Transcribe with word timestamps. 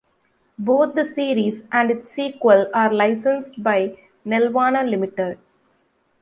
Both 0.57 0.95
the 0.95 1.05
series 1.05 1.63
and 1.71 1.91
its 1.91 2.09
sequel 2.09 2.65
are 2.73 2.91
licensed 2.91 3.61
by 3.61 3.99
Nelvana 4.25 4.89
Limited. 4.89 5.37